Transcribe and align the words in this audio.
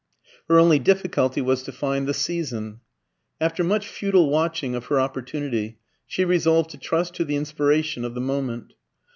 Her 0.49 0.57
only 0.57 0.79
difficulty 0.79 1.41
was 1.41 1.61
to 1.61 1.71
find 1.71 2.07
the 2.07 2.13
season. 2.15 2.79
After 3.39 3.63
much 3.63 3.87
futile 3.87 4.31
watching 4.31 4.73
of 4.73 4.85
her 4.87 4.99
opportunity, 4.99 5.77
she 6.07 6.25
resolved 6.25 6.71
to 6.71 6.79
trust 6.79 7.13
to 7.17 7.23
the 7.23 7.35
inspiration 7.35 8.03
of 8.03 8.15
the 8.15 8.19
moment. 8.21 8.73